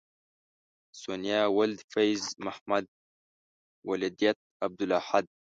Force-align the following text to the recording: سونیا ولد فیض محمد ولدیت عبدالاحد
سونیا 1.01 1.41
ولد 1.57 1.79
فیض 1.91 2.23
محمد 2.45 2.85
ولدیت 3.89 4.37
عبدالاحد 4.65 5.25